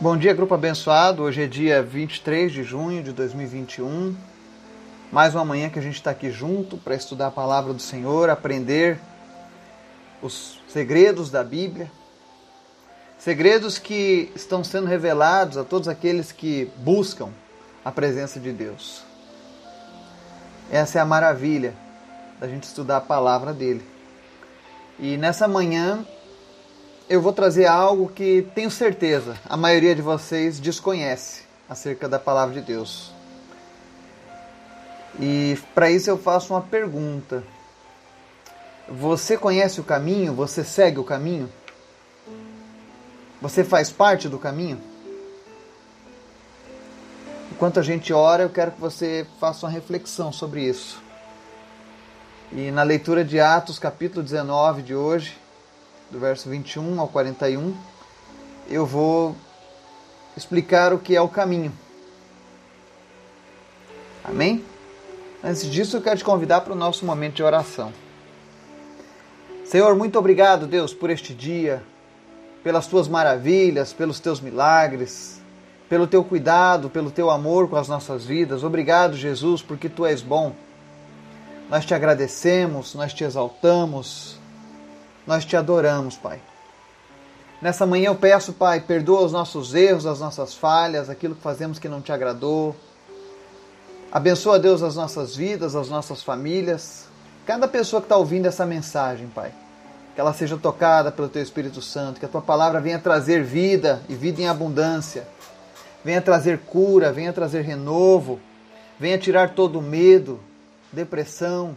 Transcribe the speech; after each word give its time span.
Bom 0.00 0.16
dia, 0.16 0.32
grupo 0.32 0.54
abençoado. 0.54 1.24
Hoje 1.24 1.42
é 1.42 1.46
dia 1.48 1.82
23 1.82 2.52
de 2.52 2.62
junho 2.62 3.02
de 3.02 3.10
2021. 3.10 4.14
Mais 5.10 5.34
uma 5.34 5.44
manhã 5.44 5.68
que 5.68 5.78
a 5.80 5.82
gente 5.82 5.96
está 5.96 6.12
aqui 6.12 6.30
junto 6.30 6.76
para 6.76 6.94
estudar 6.94 7.26
a 7.26 7.30
palavra 7.32 7.74
do 7.74 7.82
Senhor, 7.82 8.30
aprender 8.30 9.00
os 10.22 10.62
segredos 10.68 11.32
da 11.32 11.42
Bíblia. 11.42 11.90
Segredos 13.18 13.76
que 13.76 14.30
estão 14.36 14.62
sendo 14.62 14.86
revelados 14.86 15.58
a 15.58 15.64
todos 15.64 15.88
aqueles 15.88 16.30
que 16.30 16.70
buscam 16.76 17.30
a 17.84 17.90
presença 17.90 18.38
de 18.38 18.52
Deus. 18.52 19.02
Essa 20.70 21.00
é 21.00 21.02
a 21.02 21.04
maravilha 21.04 21.74
da 22.38 22.46
gente 22.46 22.62
estudar 22.62 22.98
a 22.98 23.00
palavra 23.00 23.52
dele. 23.52 23.84
E 24.96 25.16
nessa 25.16 25.48
manhã 25.48 26.06
eu 27.08 27.22
vou 27.22 27.32
trazer 27.32 27.64
algo 27.64 28.08
que 28.08 28.46
tenho 28.54 28.70
certeza 28.70 29.36
a 29.48 29.56
maioria 29.56 29.94
de 29.94 30.02
vocês 30.02 30.60
desconhece 30.60 31.42
acerca 31.68 32.06
da 32.06 32.18
palavra 32.18 32.54
de 32.54 32.60
Deus. 32.60 33.10
E 35.18 35.58
para 35.74 35.90
isso 35.90 36.10
eu 36.10 36.18
faço 36.18 36.52
uma 36.52 36.60
pergunta. 36.60 37.42
Você 38.86 39.38
conhece 39.38 39.80
o 39.80 39.84
caminho? 39.84 40.34
Você 40.34 40.62
segue 40.62 40.98
o 40.98 41.04
caminho? 41.04 41.50
Você 43.40 43.64
faz 43.64 43.90
parte 43.90 44.28
do 44.28 44.38
caminho? 44.38 44.80
Enquanto 47.50 47.80
a 47.80 47.82
gente 47.82 48.12
ora, 48.12 48.42
eu 48.42 48.50
quero 48.50 48.72
que 48.72 48.80
você 48.80 49.26
faça 49.40 49.66
uma 49.66 49.72
reflexão 49.72 50.30
sobre 50.30 50.62
isso. 50.62 51.02
E 52.52 52.70
na 52.70 52.82
leitura 52.82 53.24
de 53.24 53.40
Atos, 53.40 53.78
capítulo 53.78 54.22
19 54.22 54.82
de 54.82 54.94
hoje, 54.94 55.36
do 56.10 56.18
verso 56.18 56.48
21 56.48 57.00
ao 57.00 57.08
41, 57.08 57.74
eu 58.68 58.86
vou 58.86 59.36
explicar 60.36 60.92
o 60.92 60.98
que 60.98 61.14
é 61.14 61.20
o 61.20 61.28
caminho. 61.28 61.72
Amém? 64.24 64.64
Antes 65.42 65.70
disso, 65.70 65.96
eu 65.96 66.02
quero 66.02 66.18
te 66.18 66.24
convidar 66.24 66.62
para 66.62 66.72
o 66.72 66.76
nosso 66.76 67.04
momento 67.04 67.36
de 67.36 67.42
oração. 67.42 67.92
Senhor, 69.64 69.94
muito 69.94 70.18
obrigado, 70.18 70.66
Deus, 70.66 70.94
por 70.94 71.10
este 71.10 71.34
dia, 71.34 71.82
pelas 72.64 72.86
tuas 72.86 73.06
maravilhas, 73.06 73.92
pelos 73.92 74.18
teus 74.18 74.40
milagres, 74.40 75.40
pelo 75.88 76.06
teu 76.06 76.24
cuidado, 76.24 76.88
pelo 76.88 77.10
teu 77.10 77.30
amor 77.30 77.68
com 77.68 77.76
as 77.76 77.86
nossas 77.86 78.24
vidas. 78.24 78.64
Obrigado, 78.64 79.16
Jesus, 79.16 79.62
porque 79.62 79.88
tu 79.88 80.06
és 80.06 80.22
bom. 80.22 80.54
Nós 81.68 81.84
te 81.84 81.94
agradecemos, 81.94 82.94
nós 82.94 83.12
te 83.12 83.24
exaltamos, 83.24 84.37
nós 85.28 85.44
te 85.44 85.58
adoramos, 85.58 86.16
Pai. 86.16 86.40
Nessa 87.60 87.84
manhã 87.84 88.06
eu 88.06 88.14
peço, 88.14 88.54
Pai, 88.54 88.80
perdoa 88.80 89.26
os 89.26 89.30
nossos 89.30 89.74
erros, 89.74 90.06
as 90.06 90.20
nossas 90.20 90.54
falhas, 90.54 91.10
aquilo 91.10 91.34
que 91.34 91.42
fazemos 91.42 91.78
que 91.78 91.86
não 91.86 92.00
te 92.00 92.10
agradou. 92.10 92.74
Abençoa, 94.10 94.58
Deus, 94.58 94.82
as 94.82 94.96
nossas 94.96 95.36
vidas, 95.36 95.76
as 95.76 95.90
nossas 95.90 96.22
famílias. 96.22 97.04
Cada 97.44 97.68
pessoa 97.68 98.00
que 98.00 98.06
está 98.06 98.16
ouvindo 98.16 98.46
essa 98.46 98.64
mensagem, 98.64 99.26
Pai. 99.26 99.52
Que 100.14 100.20
ela 100.22 100.32
seja 100.32 100.56
tocada 100.56 101.12
pelo 101.12 101.28
Teu 101.28 101.42
Espírito 101.42 101.82
Santo. 101.82 102.18
Que 102.18 102.24
a 102.24 102.28
Tua 102.28 102.40
palavra 102.40 102.80
venha 102.80 102.98
trazer 102.98 103.44
vida 103.44 104.00
e 104.08 104.14
vida 104.14 104.40
em 104.40 104.48
abundância. 104.48 105.28
Venha 106.02 106.22
trazer 106.22 106.60
cura, 106.60 107.12
venha 107.12 107.34
trazer 107.34 107.60
renovo. 107.60 108.40
Venha 108.98 109.18
tirar 109.18 109.54
todo 109.54 109.82
medo, 109.82 110.40
depressão, 110.90 111.76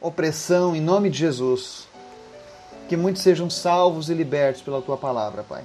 opressão, 0.00 0.76
em 0.76 0.80
nome 0.80 1.10
de 1.10 1.18
Jesus 1.18 1.92
que 2.88 2.96
muitos 2.96 3.22
sejam 3.22 3.48
salvos 3.48 4.10
e 4.10 4.14
libertos 4.14 4.62
pela 4.62 4.82
tua 4.82 4.96
palavra, 4.96 5.42
Pai. 5.42 5.64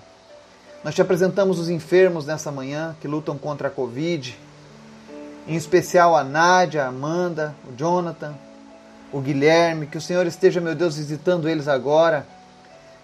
Nós 0.83 0.95
te 0.95 1.01
apresentamos 1.01 1.59
os 1.59 1.69
enfermos 1.69 2.25
nessa 2.25 2.51
manhã 2.51 2.95
que 3.01 3.07
lutam 3.07 3.37
contra 3.37 3.67
a 3.67 3.71
Covid, 3.71 4.37
em 5.47 5.55
especial 5.55 6.15
a 6.15 6.23
Nádia, 6.23 6.85
a 6.85 6.87
Amanda, 6.87 7.53
o 7.69 7.75
Jonathan, 7.75 8.33
o 9.11 9.19
Guilherme, 9.19 9.87
que 9.87 9.97
o 9.97 10.01
Senhor 10.01 10.25
esteja, 10.25 10.61
meu 10.61 10.75
Deus, 10.75 10.95
visitando 10.95 11.49
eles 11.49 11.67
agora, 11.67 12.25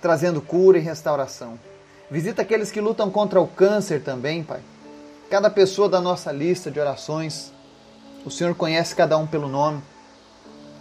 trazendo 0.01 0.41
cura 0.41 0.77
e 0.77 0.81
restauração. 0.81 1.59
Visita 2.09 2.43
aqueles 2.43 2.71
que 2.71 2.79
lutam 2.79 3.09
contra 3.09 3.41
o 3.41 3.47
câncer 3.47 4.01
também, 4.01 4.43
Pai. 4.43 4.61
Cada 5.29 5.49
pessoa 5.49 5.89
da 5.89 5.99
nossa 5.99 6.31
lista 6.31 6.69
de 6.69 6.79
orações, 6.79 7.51
o 8.23 8.29
Senhor 8.29 8.53
conhece 8.55 8.95
cada 8.95 9.17
um 9.17 9.25
pelo 9.25 9.49
nome. 9.49 9.81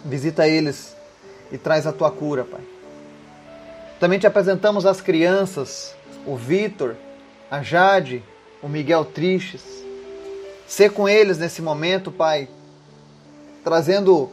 Visita 0.05 0.47
eles 0.47 0.95
e 1.51 1.57
traz 1.57 1.87
a 1.87 1.91
tua 1.91 2.11
cura, 2.11 2.45
Pai. 2.45 2.74
Também 4.05 4.19
te 4.19 4.27
apresentamos 4.27 4.85
as 4.85 5.01
crianças, 5.01 5.95
o 6.27 6.35
Vitor, 6.35 6.95
a 7.49 7.63
Jade, 7.63 8.23
o 8.61 8.69
Miguel 8.69 9.03
Tristes. 9.03 9.63
Ser 10.67 10.91
com 10.91 11.09
eles 11.09 11.39
nesse 11.39 11.59
momento, 11.59 12.11
Pai, 12.11 12.47
trazendo 13.63 14.29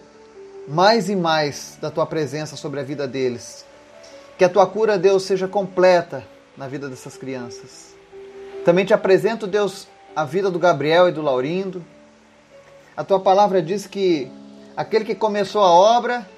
mais 0.68 1.08
e 1.08 1.16
mais 1.16 1.78
da 1.80 1.90
tua 1.90 2.04
presença 2.04 2.54
sobre 2.54 2.80
a 2.80 2.82
vida 2.82 3.08
deles. 3.08 3.64
Que 4.36 4.44
a 4.44 4.48
tua 4.50 4.66
cura, 4.66 4.98
Deus, 4.98 5.22
seja 5.22 5.48
completa 5.48 6.22
na 6.54 6.68
vida 6.68 6.86
dessas 6.86 7.16
crianças. 7.16 7.94
Também 8.66 8.84
te 8.84 8.92
apresento, 8.92 9.46
Deus, 9.46 9.88
a 10.14 10.22
vida 10.22 10.50
do 10.50 10.58
Gabriel 10.58 11.08
e 11.08 11.12
do 11.12 11.22
Laurindo. 11.22 11.82
A 12.94 13.02
tua 13.02 13.20
palavra 13.20 13.62
diz 13.62 13.86
que 13.86 14.30
aquele 14.76 15.06
que 15.06 15.14
começou 15.14 15.62
a 15.62 15.72
obra 15.72 16.28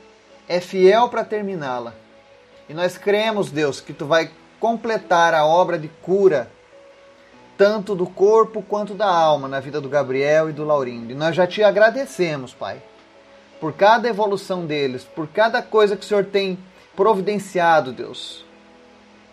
é 0.48 0.60
fiel 0.60 1.08
para 1.08 1.24
terminá-la. 1.24 2.03
E 2.68 2.74
nós 2.74 2.96
cremos, 2.96 3.50
Deus, 3.50 3.80
que 3.80 3.92
tu 3.92 4.06
vai 4.06 4.30
completar 4.58 5.34
a 5.34 5.44
obra 5.44 5.78
de 5.78 5.88
cura, 5.88 6.50
tanto 7.56 7.94
do 7.94 8.06
corpo 8.06 8.62
quanto 8.62 8.94
da 8.94 9.06
alma, 9.06 9.46
na 9.46 9.60
vida 9.60 9.80
do 9.80 9.88
Gabriel 9.88 10.48
e 10.48 10.52
do 10.52 10.64
Laurindo. 10.64 11.12
E 11.12 11.14
nós 11.14 11.36
já 11.36 11.46
te 11.46 11.62
agradecemos, 11.62 12.54
Pai, 12.54 12.82
por 13.60 13.74
cada 13.74 14.08
evolução 14.08 14.64
deles, 14.64 15.04
por 15.04 15.28
cada 15.28 15.62
coisa 15.62 15.96
que 15.96 16.04
o 16.04 16.08
Senhor 16.08 16.24
tem 16.24 16.58
providenciado, 16.96 17.92
Deus. 17.92 18.44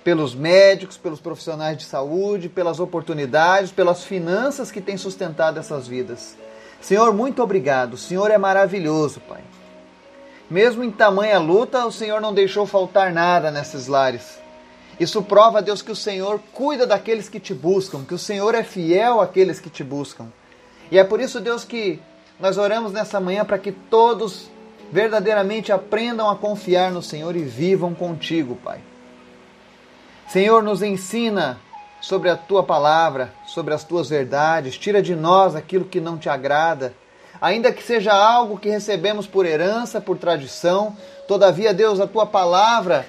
Pelos 0.04 0.34
médicos, 0.34 0.98
pelos 0.98 1.22
profissionais 1.22 1.78
de 1.78 1.86
saúde, 1.86 2.50
pelas 2.50 2.80
oportunidades, 2.80 3.72
pelas 3.72 4.04
finanças 4.04 4.72
que 4.72 4.82
têm 4.82 4.98
sustentado 4.98 5.60
essas 5.60 5.88
vidas. 5.88 6.36
Senhor, 6.82 7.14
muito 7.14 7.42
obrigado. 7.44 7.94
O 7.94 7.98
Senhor 7.98 8.32
é 8.32 8.38
maravilhoso, 8.38 9.20
Pai. 9.22 9.42
Mesmo 10.52 10.84
em 10.84 10.92
tamanha 10.92 11.40
luta, 11.40 11.86
o 11.86 11.92
Senhor 11.94 12.20
não 12.20 12.34
deixou 12.34 12.66
faltar 12.66 13.14
nada 13.14 13.50
nesses 13.50 13.88
lares. 13.88 14.38
Isso 15.00 15.24
prova, 15.24 15.62
Deus, 15.62 15.82
que 15.82 15.94
o 15.94 15.96
Senhor 15.96 16.42
cuida 16.52 16.86
daqueles 16.86 17.30
que 17.30 17.40
te 17.40 17.54
buscam, 17.54 18.04
que 18.04 18.14
o 18.14 18.20
Senhor 18.20 18.54
é 18.54 18.62
fiel 18.62 19.22
àqueles 19.22 19.62
que 19.62 19.70
te 19.70 19.82
buscam. 19.82 20.28
E 20.92 21.00
é 21.00 21.06
por 21.06 21.22
isso, 21.22 21.40
Deus, 21.40 21.64
que 21.64 22.02
nós 22.38 22.58
oramos 22.58 22.92
nessa 22.92 23.18
manhã 23.18 23.46
para 23.46 23.58
que 23.58 23.72
todos 23.72 24.50
verdadeiramente 24.92 25.72
aprendam 25.72 26.30
a 26.30 26.36
confiar 26.36 26.92
no 26.92 27.02
Senhor 27.02 27.34
e 27.38 27.44
vivam 27.44 27.96
contigo, 27.96 28.58
Pai. 28.58 28.82
Senhor, 30.28 30.62
nos 30.62 30.84
ensina 30.84 31.62
sobre 32.02 32.30
a 32.30 32.36
tua 32.36 32.62
palavra, 32.62 33.34
sobre 33.48 33.74
as 33.74 33.86
tuas 33.86 34.10
verdades, 34.10 34.78
tira 34.78 35.02
de 35.02 35.16
nós 35.16 35.56
aquilo 35.56 35.86
que 35.86 36.02
não 36.02 36.18
te 36.18 36.28
agrada 36.28 36.94
ainda 37.42 37.74
que 37.74 37.82
seja 37.82 38.14
algo 38.14 38.60
que 38.60 38.70
recebemos 38.70 39.26
por 39.26 39.48
herança, 39.48 40.00
por 40.00 40.18
tradição, 40.20 40.96
todavia, 41.28 41.74
Deus, 41.74 42.00
a 42.00 42.06
tua 42.06 42.28
palavra 42.28 43.08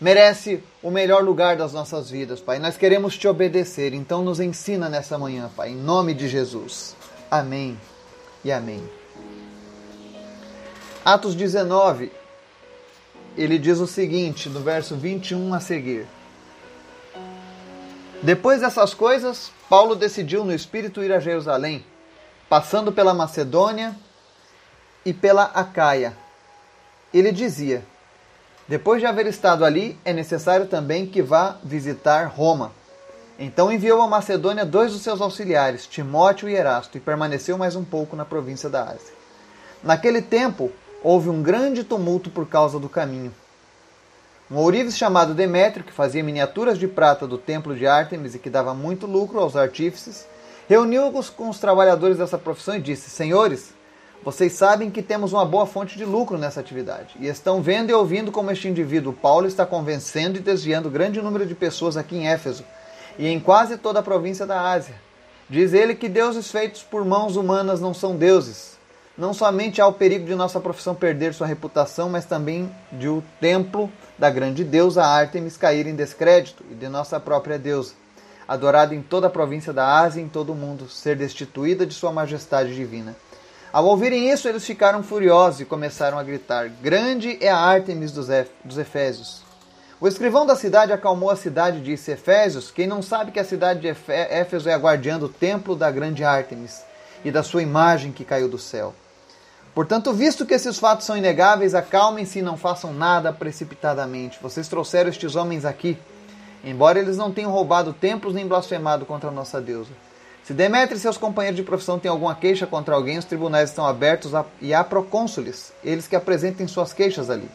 merece 0.00 0.64
o 0.82 0.90
melhor 0.90 1.22
lugar 1.22 1.56
das 1.56 1.74
nossas 1.74 2.10
vidas, 2.10 2.40
Pai. 2.40 2.58
Nós 2.58 2.78
queremos 2.78 3.16
te 3.16 3.28
obedecer, 3.28 3.92
então 3.92 4.22
nos 4.22 4.40
ensina 4.40 4.88
nessa 4.88 5.18
manhã, 5.18 5.50
Pai, 5.54 5.70
em 5.70 5.76
nome 5.76 6.14
de 6.14 6.28
Jesus. 6.28 6.96
Amém 7.30 7.78
e 8.42 8.50
amém. 8.50 8.82
Atos 11.04 11.34
19, 11.34 12.10
ele 13.36 13.58
diz 13.58 13.78
o 13.78 13.86
seguinte, 13.86 14.48
no 14.48 14.60
verso 14.60 14.96
21 14.96 15.52
a 15.52 15.60
seguir. 15.60 16.06
Depois 18.22 18.62
dessas 18.62 18.94
coisas, 18.94 19.52
Paulo 19.68 19.94
decidiu 19.94 20.42
no 20.42 20.54
espírito 20.54 21.02
ir 21.02 21.12
a 21.12 21.20
Jerusalém 21.20 21.84
passando 22.48 22.92
pela 22.92 23.14
Macedônia 23.14 23.94
e 25.04 25.12
pela 25.12 25.44
Acaia. 25.44 26.16
Ele 27.12 27.32
dizia: 27.32 27.84
Depois 28.68 29.00
de 29.00 29.06
haver 29.06 29.26
estado 29.26 29.64
ali, 29.64 29.98
é 30.04 30.12
necessário 30.12 30.66
também 30.66 31.06
que 31.06 31.22
vá 31.22 31.56
visitar 31.62 32.26
Roma. 32.26 32.72
Então 33.38 33.70
enviou 33.70 34.00
a 34.00 34.08
Macedônia 34.08 34.64
dois 34.64 34.92
dos 34.92 35.02
seus 35.02 35.20
auxiliares, 35.20 35.86
Timóteo 35.86 36.48
e 36.48 36.54
Erasto, 36.54 36.96
e 36.96 37.00
permaneceu 37.00 37.58
mais 37.58 37.76
um 37.76 37.84
pouco 37.84 38.16
na 38.16 38.24
província 38.24 38.70
da 38.70 38.84
Ásia. 38.84 39.14
Naquele 39.82 40.22
tempo, 40.22 40.72
houve 41.02 41.28
um 41.28 41.42
grande 41.42 41.84
tumulto 41.84 42.30
por 42.30 42.48
causa 42.48 42.78
do 42.78 42.88
caminho. 42.88 43.32
Um 44.50 44.56
ourives 44.56 44.96
chamado 44.96 45.34
Demétrio, 45.34 45.84
que 45.84 45.92
fazia 45.92 46.22
miniaturas 46.22 46.78
de 46.78 46.88
prata 46.88 47.26
do 47.26 47.36
templo 47.36 47.74
de 47.76 47.86
Ártemis 47.86 48.34
e 48.34 48.38
que 48.38 48.48
dava 48.48 48.72
muito 48.72 49.06
lucro 49.06 49.38
aos 49.38 49.54
artífices, 49.54 50.26
Reuniu-os 50.68 51.30
com 51.30 51.48
os 51.48 51.58
trabalhadores 51.60 52.18
dessa 52.18 52.36
profissão 52.36 52.74
e 52.74 52.80
disse: 52.80 53.08
Senhores, 53.08 53.72
vocês 54.24 54.52
sabem 54.52 54.90
que 54.90 55.00
temos 55.00 55.32
uma 55.32 55.44
boa 55.44 55.64
fonte 55.64 55.96
de 55.96 56.04
lucro 56.04 56.36
nessa 56.36 56.58
atividade 56.58 57.14
e 57.20 57.28
estão 57.28 57.62
vendo 57.62 57.90
e 57.90 57.92
ouvindo 57.92 58.32
como 58.32 58.50
este 58.50 58.66
indivíduo 58.66 59.12
Paulo 59.12 59.46
está 59.46 59.64
convencendo 59.64 60.38
e 60.38 60.40
desviando 60.40 60.90
grande 60.90 61.22
número 61.22 61.46
de 61.46 61.54
pessoas 61.54 61.96
aqui 61.96 62.16
em 62.16 62.26
Éfeso 62.26 62.64
e 63.16 63.28
em 63.28 63.38
quase 63.38 63.76
toda 63.76 64.00
a 64.00 64.02
província 64.02 64.44
da 64.44 64.60
Ásia. 64.60 64.96
Diz 65.48 65.72
ele 65.72 65.94
que 65.94 66.08
deuses 66.08 66.50
feitos 66.50 66.82
por 66.82 67.04
mãos 67.04 67.36
humanas 67.36 67.80
não 67.80 67.94
são 67.94 68.16
deuses. 68.16 68.76
Não 69.16 69.32
somente 69.32 69.80
há 69.80 69.86
o 69.86 69.92
perigo 69.92 70.26
de 70.26 70.34
nossa 70.34 70.58
profissão 70.58 70.94
perder 70.94 71.32
sua 71.32 71.46
reputação, 71.46 72.10
mas 72.10 72.26
também 72.26 72.68
de 72.90 73.08
o 73.08 73.22
templo 73.40 73.90
da 74.18 74.28
grande 74.28 74.64
deusa 74.64 75.04
Ártemis 75.04 75.56
cair 75.56 75.86
em 75.86 75.94
descrédito 75.94 76.64
e 76.70 76.74
de 76.74 76.88
nossa 76.88 77.20
própria 77.20 77.58
deusa, 77.58 77.94
adorada 78.48 78.94
em 78.94 79.02
toda 79.02 79.26
a 79.26 79.30
província 79.30 79.72
da 79.72 79.98
Ásia 79.98 80.20
e 80.20 80.24
em 80.24 80.28
todo 80.28 80.52
o 80.52 80.54
mundo, 80.54 80.88
ser 80.88 81.16
destituída 81.16 81.84
de 81.84 81.94
sua 81.94 82.12
majestade 82.12 82.74
divina. 82.74 83.16
Ao 83.72 83.84
ouvirem 83.84 84.30
isso, 84.30 84.48
eles 84.48 84.64
ficaram 84.64 85.02
furiosos 85.02 85.60
e 85.60 85.64
começaram 85.64 86.18
a 86.18 86.22
gritar: 86.22 86.68
Grande 86.68 87.36
é 87.40 87.50
a 87.50 87.58
Ártemis 87.58 88.12
dos, 88.12 88.28
Efésios. 88.78 89.42
O 90.00 90.06
escrivão 90.06 90.46
da 90.46 90.54
cidade 90.54 90.92
acalmou 90.92 91.30
a 91.30 91.36
cidade 91.36 91.78
e 91.78 91.82
disse: 91.82 92.10
Efésios, 92.10 92.70
quem 92.70 92.86
não 92.86 93.02
sabe 93.02 93.32
que 93.32 93.40
a 93.40 93.44
cidade 93.44 93.80
de 93.80 93.88
Éfeso 93.88 94.68
é 94.68 94.74
a 94.74 94.78
guardiã 94.78 95.18
do 95.18 95.28
templo 95.28 95.74
da 95.74 95.90
grande 95.90 96.24
Ártemis 96.24 96.82
e 97.24 97.30
da 97.30 97.42
sua 97.42 97.62
imagem 97.62 98.12
que 98.12 98.24
caiu 98.24 98.48
do 98.48 98.58
céu. 98.58 98.94
Portanto, 99.74 100.10
visto 100.10 100.46
que 100.46 100.54
esses 100.54 100.78
fatos 100.78 101.04
são 101.04 101.18
inegáveis, 101.18 101.74
acalmem-se 101.74 102.38
e 102.38 102.42
não 102.42 102.56
façam 102.56 102.94
nada 102.94 103.30
precipitadamente. 103.30 104.38
Vocês 104.40 104.68
trouxeram 104.68 105.10
estes 105.10 105.36
homens 105.36 105.66
aqui, 105.66 105.98
embora 106.66 106.98
eles 106.98 107.16
não 107.16 107.32
tenham 107.32 107.52
roubado 107.52 107.94
templos 107.94 108.34
nem 108.34 108.46
blasfemado 108.46 109.06
contra 109.06 109.30
a 109.30 109.32
nossa 109.32 109.60
deusa. 109.60 109.92
Se 110.42 110.52
Demétrio 110.52 110.96
e 110.96 111.00
seus 111.00 111.16
companheiros 111.16 111.56
de 111.56 111.62
profissão 111.62 111.98
têm 111.98 112.10
alguma 112.10 112.34
queixa 112.34 112.66
contra 112.66 112.94
alguém, 112.94 113.18
os 113.18 113.24
tribunais 113.24 113.70
estão 113.70 113.86
abertos 113.86 114.32
e 114.60 114.74
há 114.74 114.84
procônsules, 114.84 115.72
eles 115.82 116.06
que 116.06 116.14
apresentem 116.14 116.68
suas 116.68 116.92
queixas 116.92 117.30
ali. 117.30 117.48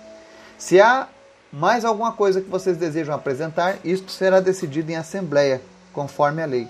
Se 0.57 0.81
há 0.81 1.07
mais 1.51 1.83
alguma 1.83 2.13
coisa 2.13 2.41
que 2.41 2.49
vocês 2.49 2.77
desejam 2.77 3.13
apresentar, 3.13 3.77
isto 3.83 4.11
será 4.11 4.39
decidido 4.39 4.91
em 4.91 4.95
assembleia, 4.95 5.61
conforme 5.93 6.41
a 6.41 6.45
lei. 6.45 6.67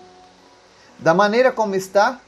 Da 1.00 1.14
maneira 1.14 1.52
como 1.52 1.76
está, 1.76 2.20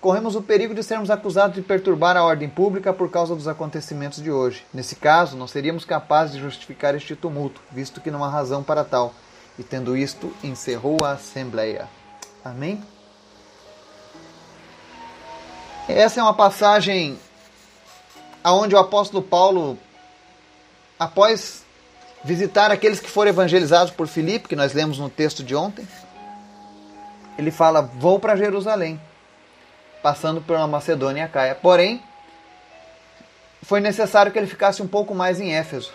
corremos 0.00 0.34
o 0.34 0.42
perigo 0.42 0.74
de 0.74 0.82
sermos 0.82 1.10
acusados 1.10 1.56
de 1.56 1.62
perturbar 1.62 2.16
a 2.16 2.24
ordem 2.24 2.48
pública 2.48 2.92
por 2.92 3.10
causa 3.10 3.34
dos 3.34 3.46
acontecimentos 3.46 4.22
de 4.22 4.30
hoje. 4.30 4.64
Nesse 4.72 4.96
caso, 4.96 5.36
não 5.36 5.46
seríamos 5.46 5.84
capazes 5.84 6.34
de 6.34 6.40
justificar 6.40 6.94
este 6.94 7.14
tumulto, 7.14 7.60
visto 7.70 8.00
que 8.00 8.10
não 8.10 8.24
há 8.24 8.28
razão 8.28 8.62
para 8.62 8.84
tal. 8.84 9.12
E 9.58 9.62
tendo 9.62 9.96
isto, 9.96 10.34
encerrou 10.42 11.04
a 11.04 11.12
assembleia. 11.12 11.88
Amém? 12.44 12.82
Essa 15.88 16.20
é 16.20 16.22
uma 16.22 16.34
passagem 16.34 17.18
aonde 18.42 18.74
o 18.74 18.78
apóstolo 18.78 19.22
Paulo, 19.22 19.78
após 20.98 21.64
visitar 22.22 22.70
aqueles 22.70 23.00
que 23.00 23.10
foram 23.10 23.30
evangelizados 23.30 23.92
por 23.92 24.06
Filipe, 24.06 24.48
que 24.48 24.56
nós 24.56 24.72
lemos 24.72 24.98
no 24.98 25.10
texto 25.10 25.42
de 25.42 25.54
ontem, 25.54 25.86
ele 27.36 27.50
fala: 27.50 27.82
Vou 27.82 28.18
para 28.18 28.36
Jerusalém, 28.36 29.00
passando 30.02 30.40
pela 30.40 30.66
Macedônia 30.66 31.24
e 31.24 31.28
Caia. 31.28 31.54
Porém, 31.54 32.02
foi 33.62 33.80
necessário 33.80 34.32
que 34.32 34.38
ele 34.38 34.46
ficasse 34.46 34.82
um 34.82 34.88
pouco 34.88 35.14
mais 35.14 35.40
em 35.40 35.54
Éfeso. 35.54 35.92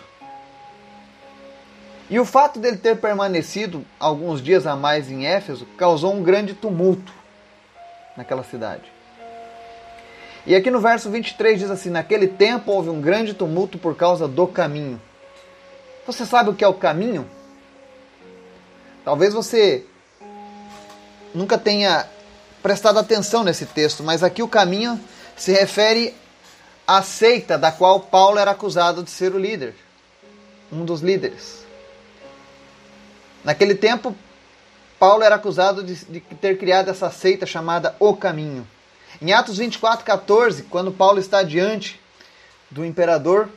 E 2.08 2.20
o 2.20 2.24
fato 2.24 2.60
dele 2.60 2.76
ter 2.76 2.96
permanecido 2.96 3.84
alguns 3.98 4.40
dias 4.40 4.66
a 4.66 4.76
mais 4.76 5.10
em 5.10 5.26
Éfeso 5.26 5.66
causou 5.76 6.14
um 6.14 6.22
grande 6.22 6.54
tumulto 6.54 7.12
naquela 8.16 8.44
cidade. 8.44 8.92
E 10.46 10.54
aqui 10.54 10.70
no 10.70 10.80
verso 10.80 11.10
23 11.10 11.58
diz 11.58 11.70
assim: 11.70 11.90
Naquele 11.90 12.28
tempo 12.28 12.70
houve 12.70 12.88
um 12.88 13.00
grande 13.00 13.34
tumulto 13.34 13.76
por 13.76 13.96
causa 13.96 14.28
do 14.28 14.46
caminho. 14.46 15.00
Você 16.06 16.24
sabe 16.24 16.50
o 16.50 16.54
que 16.54 16.62
é 16.62 16.68
o 16.68 16.74
caminho? 16.74 17.28
Talvez 19.04 19.34
você 19.34 19.84
nunca 21.34 21.58
tenha 21.58 22.06
prestado 22.62 22.98
atenção 22.98 23.42
nesse 23.42 23.66
texto, 23.66 24.04
mas 24.04 24.22
aqui 24.22 24.42
o 24.42 24.48
caminho 24.48 25.00
se 25.36 25.52
refere 25.52 26.14
à 26.86 27.02
seita 27.02 27.58
da 27.58 27.72
qual 27.72 27.98
Paulo 28.00 28.38
era 28.38 28.52
acusado 28.52 29.02
de 29.02 29.10
ser 29.10 29.34
o 29.34 29.38
líder, 29.38 29.74
um 30.72 30.84
dos 30.84 31.00
líderes. 31.00 31.66
Naquele 33.46 33.76
tempo, 33.76 34.12
Paulo 34.98 35.22
era 35.22 35.36
acusado 35.36 35.84
de, 35.84 35.94
de 36.06 36.20
ter 36.20 36.58
criado 36.58 36.90
essa 36.90 37.12
seita 37.12 37.46
chamada 37.46 37.94
O 38.00 38.16
Caminho. 38.16 38.66
Em 39.22 39.32
Atos 39.32 39.58
24, 39.58 40.04
14, 40.04 40.64
quando 40.64 40.90
Paulo 40.90 41.20
está 41.20 41.44
diante 41.44 42.00
do 42.68 42.84
imperador, 42.84 43.48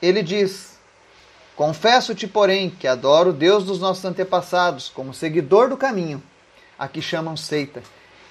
ele 0.00 0.22
diz: 0.22 0.78
Confesso-te, 1.56 2.28
porém, 2.28 2.70
que 2.70 2.86
adoro 2.86 3.30
o 3.30 3.32
Deus 3.32 3.64
dos 3.64 3.80
nossos 3.80 4.04
antepassados, 4.04 4.88
como 4.88 5.12
seguidor 5.12 5.68
do 5.68 5.76
caminho, 5.76 6.22
a 6.78 6.86
que 6.86 7.02
chamam 7.02 7.36
seita. 7.36 7.82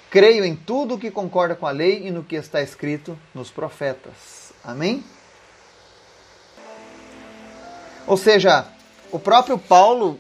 Creio 0.10 0.46
em 0.46 0.56
tudo 0.56 0.96
o 0.96 0.98
que 0.98 1.12
concorda 1.12 1.54
com 1.54 1.68
a 1.68 1.72
lei 1.72 2.08
e 2.08 2.12
no 2.12 2.24
que 2.24 2.38
está 2.38 2.62
escrito 2.62 3.20
nos 3.34 3.52
profetas. 3.52 4.54
Amém? 4.64 5.04
Ou 8.08 8.16
seja, 8.16 8.66
o 9.12 9.20
próprio 9.20 9.60
Paulo 9.60 10.18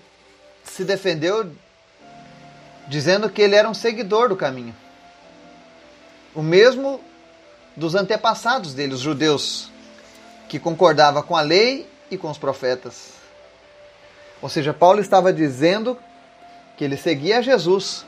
se 0.76 0.84
defendeu 0.84 1.52
dizendo 2.88 3.30
que 3.30 3.42
ele 3.42 3.56
era 3.56 3.70
um 3.70 3.74
seguidor 3.74 4.30
do 4.30 4.36
caminho 4.36 4.76
o 6.36 6.44
mesmo 6.44 7.00
dos 7.76 7.96
antepassados 7.96 8.74
dele, 8.74 8.94
os 8.94 9.00
judeus, 9.00 9.70
que 10.50 10.60
concordava 10.60 11.24
com 11.24 11.36
a 11.36 11.42
lei 11.42 11.90
e 12.12 12.18
com 12.18 12.30
os 12.30 12.38
profetas. 12.38 13.14
Ou 14.42 14.50
seja, 14.50 14.74
Paulo 14.74 15.00
estava 15.00 15.32
dizendo 15.32 15.98
que 16.78 16.84
ele 16.84 16.98
seguia 16.98 17.42
Jesus. 17.42 18.06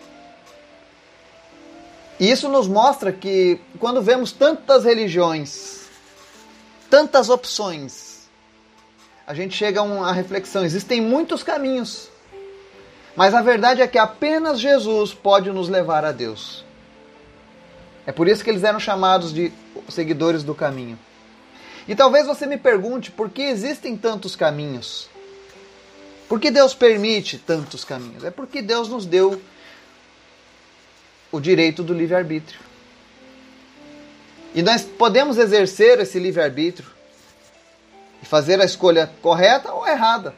E 2.19 2.29
isso 2.29 2.49
nos 2.49 2.67
mostra 2.67 3.13
que 3.13 3.61
quando 3.79 4.01
vemos 4.01 4.33
tantas 4.33 4.83
religiões, 4.83 5.85
tantas 6.89 7.29
opções, 7.29 8.27
a 9.25 9.33
gente 9.33 9.55
chega 9.55 9.79
a 9.79 9.83
uma 9.83 10.11
reflexão: 10.11 10.65
existem 10.65 10.99
muitos 10.99 11.43
caminhos, 11.43 12.09
mas 13.17 13.33
a 13.33 13.41
verdade 13.41 13.81
é 13.81 13.87
que 13.87 13.97
apenas 13.97 14.59
Jesus 14.59 15.11
pode 15.11 15.51
nos 15.51 15.67
levar 15.67 16.05
a 16.05 16.11
Deus. 16.11 16.63
É 18.05 18.11
por 18.11 18.27
isso 18.27 18.43
que 18.43 18.49
eles 18.51 18.63
eram 18.63 18.79
chamados 18.79 19.33
de 19.33 19.51
seguidores 19.89 20.43
do 20.43 20.53
caminho. 20.53 20.99
E 21.87 21.95
talvez 21.95 22.27
você 22.27 22.45
me 22.45 22.59
pergunte 22.59 23.09
por 23.09 23.31
que 23.31 23.41
existem 23.41 23.97
tantos 23.97 24.35
caminhos? 24.35 25.09
Por 26.29 26.39
que 26.39 26.51
Deus 26.51 26.75
permite 26.75 27.39
tantos 27.39 27.83
caminhos? 27.83 28.23
É 28.23 28.29
porque 28.29 28.61
Deus 28.61 28.87
nos 28.87 29.03
deu 29.03 29.41
o 31.31 31.39
direito 31.39 31.81
do 31.81 31.95
livre-arbítrio. 31.95 32.59
E 34.53 34.61
nós 34.61 34.83
podemos 34.83 35.39
exercer 35.39 35.99
esse 35.99 36.19
livre-arbítrio 36.19 36.87
e 38.21 38.27
fazer 38.27 38.61
a 38.61 38.65
escolha 38.65 39.11
correta 39.23 39.73
ou 39.73 39.87
errada. 39.87 40.35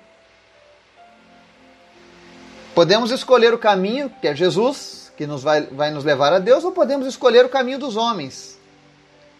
Podemos 2.80 3.12
escolher 3.12 3.54
o 3.54 3.58
caminho, 3.58 4.10
que 4.22 4.26
é 4.26 4.34
Jesus, 4.34 5.12
que 5.18 5.28
nos 5.28 5.44
vai, 5.44 5.64
vai 5.64 5.92
nos 5.92 6.06
levar 6.06 6.32
a 6.32 6.40
Deus, 6.40 6.64
ou 6.64 6.72
podemos 6.72 7.06
escolher 7.06 7.44
o 7.44 7.50
caminho 7.50 7.78
dos 7.78 7.98
homens, 7.98 8.58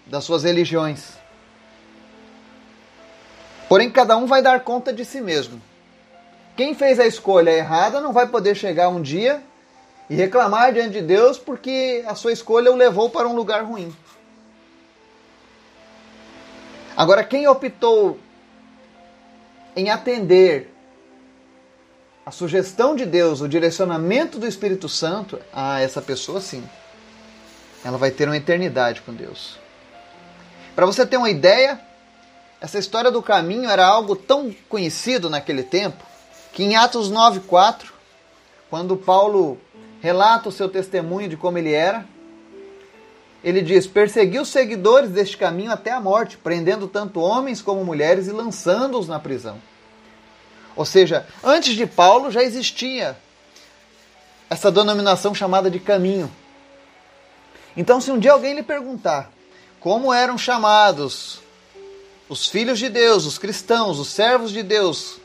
das 0.06 0.26
suas 0.26 0.44
religiões. 0.44 1.14
Porém, 3.70 3.90
cada 3.90 4.18
um 4.18 4.26
vai 4.26 4.42
dar 4.42 4.60
conta 4.66 4.92
de 4.92 5.06
si 5.06 5.22
mesmo. 5.22 5.62
Quem 6.58 6.76
fez 6.76 7.00
a 7.00 7.08
escolha 7.08 7.52
errada 7.52 8.02
não 8.02 8.12
vai 8.12 8.28
poder 8.28 8.56
chegar 8.56 8.90
um 8.90 9.02
dia 9.02 9.42
e 10.10 10.16
reclamar 10.16 10.74
diante 10.74 10.92
de 10.92 11.02
Deus 11.02 11.38
porque 11.38 12.04
a 12.06 12.16
sua 12.16 12.34
escolha 12.34 12.74
o 12.74 12.76
levou 12.76 13.10
para 13.10 13.26
um 13.26 13.36
lugar 13.38 13.64
ruim. 13.64 13.96
Agora, 16.98 17.24
quem 17.24 17.48
optou 17.48 18.20
em 19.78 19.90
atender 19.90 20.76
a 22.30 22.32
sugestão 22.32 22.96
de 22.96 23.08
Deus, 23.08 23.42
o 23.42 23.48
direcionamento 23.48 24.38
do 24.38 24.46
Espírito 24.46 24.88
Santo 24.88 25.40
a 25.52 25.82
essa 25.82 26.00
pessoa, 26.00 26.40
sim, 26.40 26.64
ela 27.84 27.98
vai 27.98 28.12
ter 28.12 28.28
uma 28.28 28.38
eternidade 28.38 29.02
com 29.02 29.12
Deus. 29.12 29.58
Para 30.76 30.86
você 30.86 31.08
ter 31.08 31.18
uma 31.18 31.32
ideia, 31.32 31.82
essa 32.62 32.78
história 32.78 33.10
do 33.10 33.24
caminho 33.24 33.68
era 33.68 33.84
algo 33.84 34.16
tão 34.16 34.56
conhecido 34.70 35.28
naquele 35.28 35.64
tempo 35.64 36.06
que 36.54 36.64
em 36.64 36.76
Atos 36.76 37.10
9:4, 37.10 37.92
quando 38.70 38.96
Paulo 38.96 39.58
relata 40.00 40.50
o 40.50 40.52
seu 40.52 40.70
testemunho 40.70 41.30
de 41.30 41.36
como 41.36 41.58
ele 41.58 41.74
era, 41.74 42.06
ele 43.44 43.60
diz: 43.60 43.88
Persegui 43.88 44.38
os 44.38 44.50
seguidores 44.50 45.10
deste 45.10 45.36
caminho 45.36 45.72
até 45.72 45.92
a 45.92 46.00
morte, 46.00 46.38
prendendo 46.38 46.88
tanto 46.88 47.22
homens 47.22 47.60
como 47.60 47.84
mulheres 47.84 48.28
e 48.28 48.32
lançando-os 48.32 49.08
na 49.08 49.20
prisão. 49.20 49.58
Ou 50.76 50.86
seja, 50.86 51.28
antes 51.44 51.76
de 51.76 51.86
Paulo 51.86 52.32
já 52.32 52.42
existia 52.44 53.18
essa 54.50 54.72
denominação 54.72 55.36
chamada 55.36 55.70
de 55.70 55.80
caminho. 55.80 56.32
Então, 57.76 58.02
se 58.02 58.12
um 58.12 58.20
dia 58.20 58.32
alguém 58.32 58.56
lhe 58.56 58.64
perguntar 58.64 59.32
como 59.80 60.14
eram 60.14 60.38
chamados 60.38 61.40
os 62.28 62.48
filhos 62.48 62.78
de 62.78 62.90
Deus, 62.90 63.26
os 63.26 63.38
cristãos, 63.38 64.00
os 64.00 64.10
servos 64.10 64.52
de 64.52 64.62
Deus, 64.62 65.20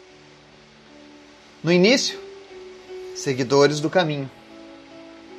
no 1.63 1.73
início, 1.73 2.19
seguidores 3.15 3.81
do 3.81 3.91
caminho. 3.91 4.31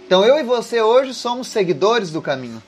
Então 0.05 0.23
eu 0.23 0.39
e 0.39 0.43
você 0.43 0.81
hoje 0.81 1.13
somos 1.13 1.47
seguidores 1.47 2.11
do 2.11 2.21
caminho. 2.21 2.61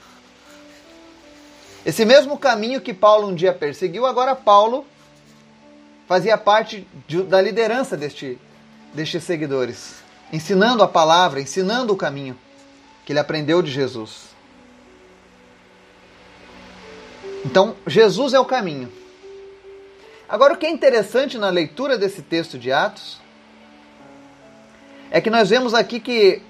Esse 1.85 2.03
mesmo 2.03 2.37
caminho 2.37 2.81
que 2.81 2.93
Paulo 2.93 3.27
um 3.27 3.35
dia 3.35 3.53
perseguiu, 3.53 4.05
agora 4.05 4.35
Paulo 4.35 4.85
fazia 6.07 6.37
parte 6.37 6.87
de, 7.07 7.21
da 7.23 7.41
liderança 7.41 7.97
deste, 7.97 8.39
destes 8.93 9.23
seguidores, 9.23 9.95
ensinando 10.31 10.81
a 10.81 10.87
palavra, 10.87 11.41
ensinando 11.41 11.93
o 11.93 11.97
caminho 11.97 12.37
que 13.05 13.11
ele 13.11 13.19
aprendeu 13.19 13.61
de 13.61 13.71
Jesus. 13.71 14.27
Então, 17.45 17.75
Jesus 17.85 18.33
é 18.33 18.39
o 18.39 18.45
caminho. 18.45 18.91
Agora, 20.27 20.53
o 20.53 20.57
que 20.57 20.65
é 20.65 20.69
interessante 20.69 21.37
na 21.37 21.49
leitura 21.49 21.97
desse 21.97 22.21
texto 22.21 22.57
de 22.57 22.71
Atos 22.71 23.17
é 25.09 25.21
que 25.21 25.29
nós 25.29 25.49
vemos 25.49 25.73
aqui 25.73 25.99
que 25.99 26.41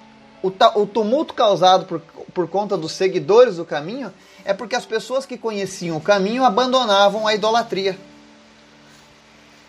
o, 0.42 0.48
o 0.80 0.86
tumulto 0.86 1.34
causado 1.34 1.84
por, 1.84 2.00
por 2.34 2.48
conta 2.48 2.76
dos 2.76 2.92
seguidores 2.92 3.56
do 3.56 3.64
caminho 3.64 4.12
é 4.44 4.52
porque 4.52 4.74
as 4.74 4.84
pessoas 4.84 5.24
que 5.24 5.38
conheciam 5.38 5.96
o 5.96 6.00
caminho 6.00 6.44
abandonavam 6.44 7.26
a 7.26 7.34
idolatria. 7.34 7.96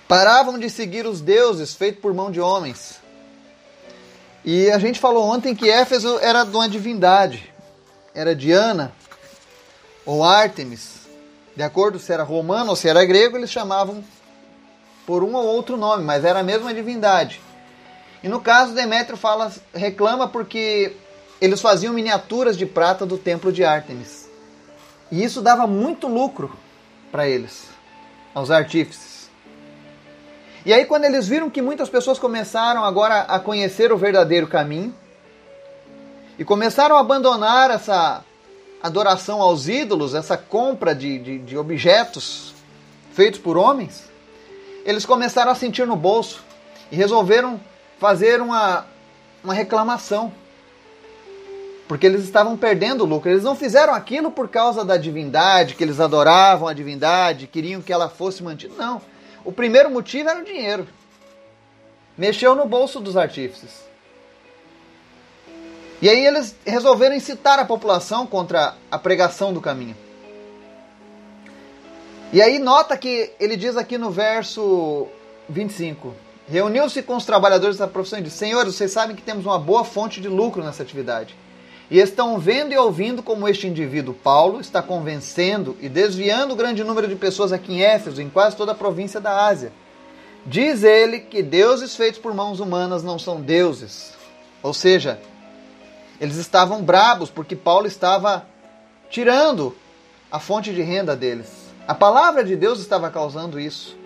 Paravam 0.10 0.58
de 0.58 0.72
seguir 0.72 1.06
os 1.06 1.22
deuses 1.22 1.75
feitos 1.75 2.01
por 2.01 2.16
mão 2.16 2.32
de 2.32 2.42
homens. 2.42 3.00
E 4.44 4.72
a 4.72 4.80
gente 4.80 5.00
falou 5.00 5.24
ontem 5.24 5.54
que 5.54 5.70
Éfeso 5.70 6.18
era 6.20 6.44
de 6.44 6.56
uma 6.56 6.68
divindade. 6.68 7.54
Era 8.16 8.36
Diana 8.36 8.92
ou 10.04 10.24
Ártemis. 10.24 11.08
De 11.56 11.62
acordo 11.62 12.00
se 12.00 12.12
era 12.12 12.24
romano 12.24 12.72
ou 12.72 12.75
se 12.75 12.89
era 12.89 13.06
grego, 13.06 13.38
eles 13.38 13.51
chamavam 13.51 14.04
por 15.06 15.24
um 15.24 15.36
ou 15.36 15.46
outro 15.46 15.78
nome, 15.78 16.04
mas 16.04 16.25
era 16.25 16.39
a 16.39 16.44
mesma 16.44 16.74
divindade. 16.74 17.39
E 18.24 18.28
no 18.28 18.42
caso, 18.42 18.74
Demétrio 18.74 19.16
fala, 19.16 19.54
reclama 19.75 20.28
porque 20.28 20.96
eles 21.39 21.62
faziam 21.62 21.94
miniaturas 21.94 22.58
de 22.58 22.66
prata 22.66 23.06
do 23.06 23.16
templo 23.16 23.51
de 23.54 23.63
Ártemis. 23.63 24.28
E 25.12 25.24
isso 25.24 25.39
dava 25.39 25.68
muito 25.68 26.08
lucro 26.08 26.58
para 27.12 27.30
eles, 27.30 27.66
aos 28.34 28.50
artífices. 28.50 29.19
E 30.66 30.74
aí, 30.74 30.86
quando 30.86 31.06
eles 31.06 31.28
viram 31.28 31.50
que 31.50 31.62
muitas 31.62 31.89
pessoas 31.89 32.20
começaram 32.20 32.84
agora 32.84 33.22
a 33.22 33.39
conhecer 33.39 33.92
o 33.92 33.98
verdadeiro 33.98 34.48
caminho 34.48 34.94
e 36.38 36.44
começaram 36.44 36.98
a 36.98 37.00
abandonar 37.00 37.72
essa 37.72 38.24
adoração 38.84 39.42
aos 39.42 39.68
ídolos, 39.68 40.13
essa 40.13 40.38
compra 40.38 40.94
de, 40.94 41.18
de, 41.20 41.39
de 41.39 41.58
objetos 41.58 42.54
feitos 43.13 43.39
por 43.39 43.58
homens, 43.58 44.10
eles 44.86 45.06
começaram 45.06 45.51
a 45.51 45.56
sentir 45.56 45.86
no 45.88 45.96
bolso 45.96 46.44
e 46.92 46.96
resolveram 46.96 47.60
fazer 47.98 48.42
uma, 48.42 48.86
uma 49.44 49.54
reclamação. 49.54 50.32
Porque 51.88 52.06
eles 52.06 52.24
estavam 52.24 52.56
perdendo 52.56 53.04
lucro. 53.04 53.32
Eles 53.32 53.44
não 53.44 53.56
fizeram 53.56 53.94
aquilo 53.94 54.30
por 54.30 54.48
causa 54.48 54.86
da 54.86 54.96
divindade, 54.96 55.74
que 55.74 55.84
eles 55.84 56.00
adoravam 56.00 56.68
a 56.68 56.74
divindade, 56.74 57.48
queriam 57.48 57.82
que 57.82 57.92
ela 57.92 58.08
fosse 58.08 58.44
mantida. 58.44 58.75
Não. 58.78 59.01
O 59.50 59.51
primeiro 59.51 59.89
motivo 59.89 60.29
era 60.29 60.41
o 60.41 60.46
dinheiro. 60.46 60.88
Mexeu 62.15 62.53
no 62.53 62.68
bolso 62.68 63.00
dos 63.00 63.18
artífices. 63.18 63.84
E 66.00 66.08
aí 66.08 66.24
eles 66.24 66.56
resolveram 66.63 67.15
incitar 67.15 67.58
a 67.58 67.65
população 67.65 68.27
contra 68.27 68.75
a 68.91 69.00
pregação 69.00 69.51
do 69.51 69.60
caminho. 69.60 69.98
E 72.32 72.44
aí 72.44 72.60
nota 72.60 72.96
que 72.96 73.32
ele 73.39 73.58
diz 73.58 73.75
aqui 73.75 73.98
no 73.98 74.12
verso 74.12 75.08
25: 75.50 76.13
Reuniu-se 76.48 77.01
com 77.01 77.15
os 77.15 77.25
trabalhadores 77.25 77.75
da 77.75 77.88
profissão 77.88 78.20
e 78.20 78.22
disse: 78.22 78.38
Senhores, 78.38 78.75
vocês 78.75 78.91
sabem 78.91 79.15
que 79.15 79.24
temos 79.24 79.48
uma 79.48 79.58
boa 79.58 79.84
fonte 79.84 80.22
de 80.22 80.27
lucro 80.27 80.63
nessa 80.63 80.84
atividade. 80.84 81.36
E 81.89 81.98
estão 81.98 82.38
vendo 82.38 82.72
e 82.72 82.77
ouvindo 82.77 83.24
como 83.24 83.48
este 83.48 83.67
indivíduo, 83.67 84.13
Paulo, 84.13 84.62
está 84.62 84.81
convencendo 84.81 85.75
e 85.81 85.89
desviando 85.89 86.53
o 86.53 86.55
grande 86.55 86.84
número 86.84 87.08
de 87.08 87.15
pessoas 87.15 87.51
aqui 87.51 87.74
em 87.74 87.81
Éfeso, 87.81 88.22
em 88.22 88.29
quase 88.29 88.55
toda 88.55 88.74
a 88.74 88.75
província 88.75 89.19
da 89.19 89.46
Ásia. 89.48 89.72
Diz 90.46 90.84
ele 90.84 91.19
que 91.19 91.41
deuses 91.41 91.96
feitos 91.96 92.19
por 92.19 92.34
mãos 92.34 92.60
humanas 92.60 93.03
não 93.03 93.17
são 93.17 93.41
deuses. 93.41 94.13
Ou 94.62 94.74
seja, 94.74 95.19
eles 96.22 96.36
estavam 96.36 96.84
brabos 96.84 97.29
porque 97.31 97.55
Paulo 97.55 97.88
estava 97.88 98.46
tirando 99.10 99.75
a 100.31 100.39
fonte 100.39 100.72
de 100.74 100.81
renda 100.84 101.15
deles. 101.15 101.69
A 101.88 101.96
palavra 101.96 102.43
de 102.43 102.55
Deus 102.55 102.79
estava 102.79 103.10
causando 103.10 103.60
isso. 103.60 103.98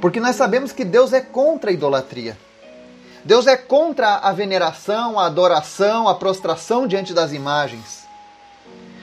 Porque 0.00 0.18
nós 0.18 0.36
sabemos 0.36 0.72
que 0.72 0.84
Deus 0.84 1.12
é 1.12 1.20
contra 1.20 1.70
a 1.70 1.72
idolatria. 1.72 2.36
Deus 3.24 3.46
é 3.46 3.56
contra 3.56 4.16
a 4.16 4.32
veneração, 4.32 5.18
a 5.18 5.26
adoração, 5.26 6.08
a 6.08 6.14
prostração 6.14 6.86
diante 6.86 7.14
das 7.14 7.32
imagens. 7.32 8.02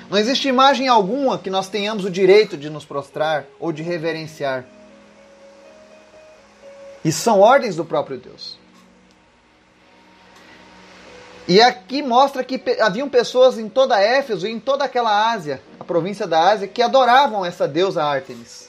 Não 0.10 0.18
existe 0.18 0.48
imagem 0.48 0.88
alguma 0.88 1.38
que 1.38 1.50
nós 1.50 1.70
tenhamos 1.70 2.04
o 2.04 2.10
direito 2.10 2.58
de 2.58 2.70
nos 2.70 2.84
prostrar 2.84 3.46
ou 3.60 3.72
de 3.72 3.84
reverenciar. 3.84 4.66
Isso 7.06 7.22
são 7.22 7.40
ordens 7.40 7.76
do 7.76 7.86
próprio 7.86 8.18
Deus. 8.18 8.58
E 11.48 11.62
aqui 11.62 12.04
mostra 12.04 12.44
que 12.44 12.62
haviam 12.80 13.10
pessoas 13.10 13.58
em 13.58 13.70
toda 13.70 14.00
Éfeso 14.00 14.48
e 14.48 14.52
em 14.52 14.60
toda 14.60 14.84
aquela 14.84 15.32
Ásia, 15.32 15.62
a 15.80 15.84
província 15.84 16.28
da 16.28 16.40
Ásia, 16.42 16.68
que 16.68 16.82
adoravam 16.82 17.46
essa 17.46 17.68
deusa 17.68 18.04
Ártemis. 18.04 18.69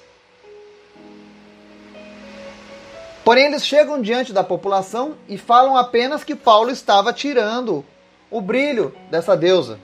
Porém, 3.30 3.44
eles 3.44 3.64
chegam 3.64 4.02
diante 4.02 4.32
da 4.32 4.42
população 4.42 5.16
e 5.28 5.38
falam 5.38 5.76
apenas 5.76 6.24
que 6.24 6.34
Paulo 6.34 6.68
estava 6.68 7.12
tirando 7.12 7.84
o 8.28 8.40
brilho 8.40 8.92
dessa 9.08 9.36
deusa. 9.36 9.78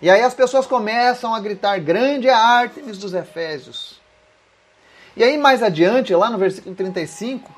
E 0.00 0.08
aí 0.08 0.22
as 0.22 0.32
pessoas 0.32 0.64
começam 0.64 1.34
a 1.34 1.40
gritar: 1.40 1.76
Grande 1.80 2.28
é 2.28 2.32
a 2.32 2.38
Ártemis 2.38 2.98
dos 2.98 3.14
Efésios. 3.14 4.00
E 5.16 5.24
aí, 5.24 5.36
mais 5.36 5.60
adiante, 5.60 6.14
lá 6.14 6.30
no 6.30 6.38
versículo 6.38 6.76
35, 6.76 7.52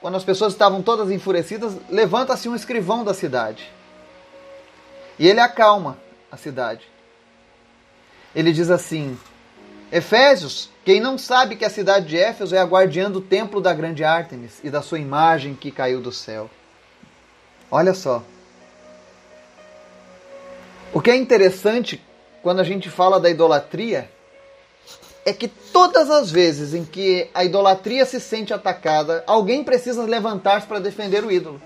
quando 0.00 0.16
as 0.16 0.24
pessoas 0.24 0.54
estavam 0.54 0.82
todas 0.82 1.08
enfurecidas, 1.12 1.76
levanta-se 1.88 2.48
um 2.48 2.56
escrivão 2.56 3.04
da 3.04 3.14
cidade. 3.14 3.70
E 5.20 5.28
ele 5.28 5.38
acalma 5.38 5.96
a 6.32 6.36
cidade. 6.36 6.90
Ele 8.34 8.52
diz 8.52 8.70
assim: 8.70 9.16
Efésios, 9.94 10.68
quem 10.84 10.98
não 10.98 11.16
sabe 11.16 11.54
que 11.54 11.64
a 11.64 11.70
cidade 11.70 12.06
de 12.06 12.18
Éfeso 12.18 12.52
é 12.52 12.58
a 12.58 12.64
guardiã 12.64 13.08
do 13.08 13.20
templo 13.20 13.60
da 13.60 13.72
grande 13.72 14.02
Ártemis 14.02 14.58
e 14.64 14.68
da 14.68 14.82
sua 14.82 14.98
imagem 14.98 15.54
que 15.54 15.70
caiu 15.70 16.00
do 16.00 16.10
céu. 16.10 16.50
Olha 17.70 17.94
só. 17.94 18.20
O 20.92 21.00
que 21.00 21.12
é 21.12 21.14
interessante 21.14 22.02
quando 22.42 22.58
a 22.58 22.64
gente 22.64 22.90
fala 22.90 23.20
da 23.20 23.30
idolatria 23.30 24.10
é 25.24 25.32
que 25.32 25.46
todas 25.46 26.10
as 26.10 26.28
vezes 26.28 26.74
em 26.74 26.84
que 26.84 27.30
a 27.32 27.44
idolatria 27.44 28.04
se 28.04 28.18
sente 28.18 28.52
atacada, 28.52 29.22
alguém 29.28 29.62
precisa 29.62 30.02
levantar-se 30.02 30.66
para 30.66 30.80
defender 30.80 31.24
o 31.24 31.30
ídolo. 31.30 31.62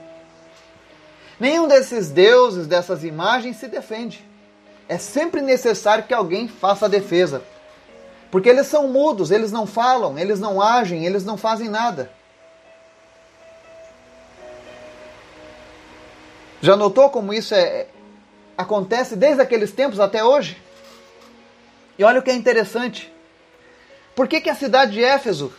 Nenhum 1.41 1.67
desses 1.67 2.11
deuses, 2.11 2.67
dessas 2.67 3.05
imagens 3.05 3.57
se 3.57 3.69
defende. 3.69 4.23
É 4.87 4.99
sempre 4.99 5.41
necessário 5.41 6.05
que 6.05 6.13
alguém 6.13 6.47
faça 6.47 6.85
a 6.85 6.91
defesa. 6.91 7.43
Porque 8.31 8.49
eles 8.49 8.67
são 8.67 8.89
mudos, 8.89 9.31
eles 9.31 9.51
não 9.51 9.67
falam, 9.67 10.19
eles 10.19 10.39
não 10.39 10.61
agem, 10.61 11.07
eles 11.07 11.25
não 11.25 11.37
fazem 11.37 11.69
nada. 11.69 12.11
Já 16.61 16.77
notou 16.77 17.09
como 17.09 17.33
isso 17.33 17.55
é, 17.55 17.87
acontece 18.57 19.17
desde 19.17 19.41
aqueles 19.41 19.73
tempos 19.73 20.01
até 20.01 20.25
hoje? 20.25 20.61
E 21.99 22.05
olha 22.05 22.21
o 22.21 22.23
que 22.23 22.31
é 22.31 22.35
interessante. 22.35 23.13
Por 24.15 24.27
que, 24.27 24.41
que 24.41 24.51
a 24.51 24.55
cidade 24.55 24.93
de 24.93 25.03
Éfeso 25.03 25.53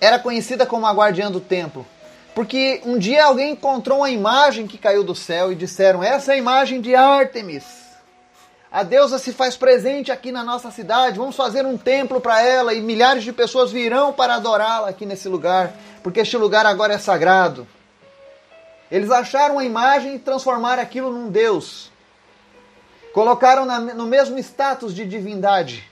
era 0.00 0.18
conhecida 0.18 0.66
como 0.66 0.86
a 0.86 0.92
guardiã 0.92 1.30
do 1.30 1.40
templo? 1.40 1.86
Porque 2.34 2.80
um 2.84 2.98
dia 2.98 3.24
alguém 3.24 3.52
encontrou 3.52 3.98
uma 3.98 4.10
imagem 4.10 4.66
que 4.66 4.78
caiu 4.78 5.02
do 5.02 5.14
céu 5.14 5.50
e 5.50 5.56
disseram: 5.56 6.02
Essa 6.04 6.32
é 6.32 6.34
a 6.34 6.38
imagem 6.38 6.80
de 6.80 6.94
Ártemis. 6.94 7.79
A 8.72 8.84
deusa 8.84 9.18
se 9.18 9.32
faz 9.32 9.56
presente 9.56 10.12
aqui 10.12 10.30
na 10.30 10.44
nossa 10.44 10.70
cidade, 10.70 11.18
vamos 11.18 11.34
fazer 11.34 11.66
um 11.66 11.76
templo 11.76 12.20
para 12.20 12.40
ela 12.40 12.72
e 12.72 12.80
milhares 12.80 13.24
de 13.24 13.32
pessoas 13.32 13.72
virão 13.72 14.12
para 14.12 14.34
adorá-la 14.34 14.88
aqui 14.88 15.04
nesse 15.04 15.28
lugar, 15.28 15.72
porque 16.04 16.20
este 16.20 16.36
lugar 16.36 16.64
agora 16.64 16.94
é 16.94 16.98
sagrado. 16.98 17.66
Eles 18.88 19.10
acharam 19.10 19.58
a 19.58 19.64
imagem 19.64 20.14
e 20.14 20.18
transformaram 20.20 20.80
aquilo 20.82 21.12
num 21.12 21.30
deus. 21.30 21.90
Colocaram 23.12 23.64
na, 23.64 23.80
no 23.80 24.06
mesmo 24.06 24.38
status 24.38 24.94
de 24.94 25.04
divindade. 25.04 25.88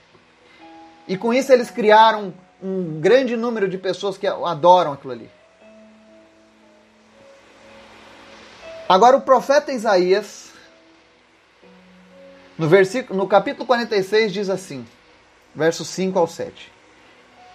E 1.05 1.17
com 1.17 1.33
isso 1.33 1.51
eles 1.51 1.69
criaram 1.69 2.33
um 2.63 2.99
grande 3.01 3.35
número 3.35 3.67
de 3.67 3.77
pessoas 3.77 4.17
que 4.17 4.27
adoram 4.27 4.93
aquilo 4.93 5.11
ali. 5.11 5.29
Agora 8.87 9.17
o 9.17 9.21
profeta 9.21 9.71
Isaías, 9.71 10.48
no, 12.59 12.67
versículo, 12.67 13.17
no 13.17 13.27
capítulo 13.27 13.65
46, 13.65 14.33
diz 14.33 14.49
assim, 14.49 14.85
versos 15.55 15.87
5 15.87 16.19
ao 16.19 16.27
7. 16.27 16.71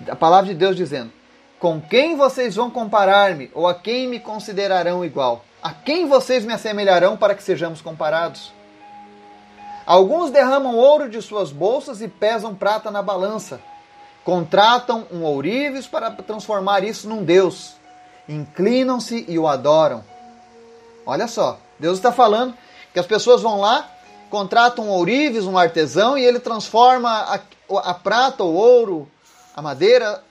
A 0.09 0.17
palavra 0.17 0.47
de 0.47 0.55
Deus 0.55 0.75
dizendo: 0.75 1.13
Com 1.61 1.81
quem 1.81 2.17
vocês 2.17 2.57
vão 2.57 2.71
comparar-me? 2.71 3.51
Ou 3.55 3.69
a 3.69 3.75
quem 3.75 4.09
me 4.09 4.19
considerarão 4.19 5.05
igual? 5.05 5.45
A 5.63 5.73
quem 5.73 6.09
vocês 6.09 6.45
me 6.45 6.53
assemelharão 6.53 7.17
para 7.17 7.35
que 7.35 7.43
sejamos 7.43 7.81
comparados? 7.81 8.53
Alguns 9.87 10.31
derramam 10.31 10.77
ouro 10.77 11.11
de 11.11 11.21
suas 11.21 11.53
bolsas 11.53 12.01
e 12.01 12.09
pesam 12.09 12.55
prata 12.55 12.91
na 12.91 13.03
balança. 13.03 13.61
Contratam 14.25 15.07
um 15.13 15.23
ourives 15.23 15.87
para 15.87 16.11
transformar 16.11 16.83
isso 16.83 17.07
num 17.07 17.23
deus. 17.23 17.75
Inclinam-se 18.27 19.27
e 19.29 19.39
o 19.39 19.47
adoram. 19.47 20.03
Olha 21.05 21.29
só, 21.29 21.59
Deus 21.79 21.99
está 21.99 22.11
falando 22.11 22.57
que 22.95 22.99
as 22.99 23.07
pessoas 23.07 23.43
vão 23.43 23.61
lá, 23.61 23.91
contratam 24.35 24.87
um 24.87 24.91
ourives, 24.91 25.45
um 25.45 25.57
artesão, 25.57 26.19
e 26.19 26.25
ele 26.25 26.41
transforma 26.41 27.09
a, 27.09 27.41
a 27.89 27.95
prata, 27.95 28.43
o 28.43 28.53
ouro, 28.53 29.09
a 29.55 29.63
madeira. 29.63 30.25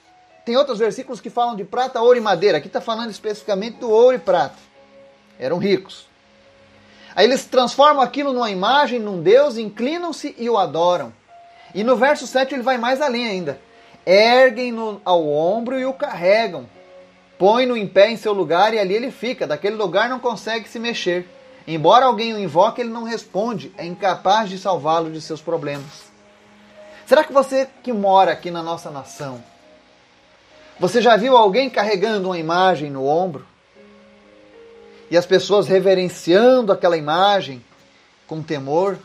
Tem 0.43 0.57
outros 0.57 0.77
versículos 0.77 1.22
que 1.22 1.29
falam 1.29 1.55
de 1.55 1.63
prata, 1.63 2.01
ouro 2.01 2.17
e 2.17 2.22
madeira. 2.22 2.57
Aqui 2.57 2.67
está 2.67 2.81
falando 2.81 3.12
especificamente 3.12 3.77
do 3.77 3.89
ouro 3.89 4.17
e 4.17 4.19
prata. 4.19 4.57
Eram 5.39 5.57
ricos. 5.57 6.05
Aí 7.15 7.25
eles 7.25 7.45
transformam 7.45 8.03
aquilo 8.03 8.33
numa 8.33 8.51
imagem, 8.51 9.00
num 9.00 9.22
Deus, 9.22 9.57
inclinam-se 9.57 10.36
e 10.38 10.50
o 10.50 10.57
adoram. 10.57 11.13
E 11.74 11.81
no 11.81 11.95
verso 11.95 12.27
7 12.27 12.55
ele 12.55 12.62
vai 12.62 12.77
mais 12.77 13.00
além 13.00 13.25
ainda. 13.25 13.57
Erguem-no 14.05 15.01
ao 15.05 15.25
ombro 15.25 15.79
e 15.79 15.86
o 15.86 15.93
carregam. 15.93 16.65
Põe-no 17.39 17.77
em 17.77 17.88
pé 17.88 18.12
em 18.12 18.17
seu 18.17 18.33
lugar 18.33 18.74
e 18.74 18.79
ali 18.79 18.95
ele 18.95 19.12
fica. 19.12 19.48
Daquele 19.48 19.77
lugar 19.77 20.10
não 20.10 20.19
consegue 20.19 20.67
se 20.67 20.77
mexer. 20.77 21.25
Embora 21.67 22.05
alguém 22.05 22.34
o 22.34 22.39
invoque, 22.39 22.82
ele 22.82 22.89
não 22.89 23.03
responde. 23.03 23.74
É 23.77 23.86
incapaz 23.86 24.50
de 24.50 24.58
salvá-lo 24.58 25.12
de 25.12 25.22
seus 25.22 25.41
problemas. 25.41 26.12
Será 27.05 27.24
que 27.24 27.34
você 27.34 27.70
que 27.82 27.93
mora 27.93 28.32
aqui 28.32 28.50
na 28.51 28.63
nossa 28.63 28.89
nação, 28.89 29.43
você 30.79 31.01
já 31.01 31.15
viu 31.15 31.38
alguém 31.38 31.70
carregando 31.70 32.29
uma 32.29 32.38
imagem 32.38 32.89
no 32.89 33.05
ombro? 33.05 33.46
e 35.13 35.17
as 35.17 35.27
pessoas 35.27 35.67
reverenciando 35.67 36.72
aquela 36.72 36.98
imagem 36.98 37.63
com 38.25 38.41
temor. 38.41 38.98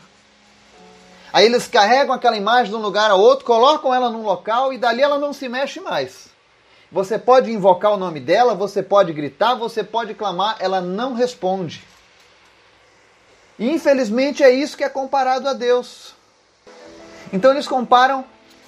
Aí 1.31 1.45
eles 1.45 1.67
carregam 1.67 2.15
aquela 2.15 2.35
imagem 2.35 2.71
de 2.71 2.75
um 2.75 2.81
lugar 2.81 3.11
a 3.11 3.15
outro, 3.15 3.45
colocam 3.45 3.93
ela 3.93 4.09
num 4.09 4.23
local 4.23 4.73
e 4.73 4.77
dali 4.79 5.03
ela 5.03 5.19
não 5.19 5.31
se 5.31 5.47
mexe 5.47 5.79
mais. 5.79 6.29
Você 6.91 7.19
pode 7.19 7.51
invocar 7.51 7.93
o 7.93 7.97
nome 7.97 8.19
dela, 8.19 8.55
você 8.55 8.81
pode 8.81 9.13
gritar, 9.13 9.53
você 9.53 9.83
pode 9.83 10.15
clamar, 10.15 10.55
ela 10.59 10.81
não 10.81 11.13
responde. 11.13 11.83
E 13.59 13.69
infelizmente 13.69 14.41
é 14.41 14.49
isso 14.49 14.77
que 14.77 14.83
é 14.83 14.89
comparado 14.89 15.47
a 15.47 15.53
Deus. 15.53 16.15
Então 17.31 17.51
eles 17.51 17.67
comparam 17.67 18.23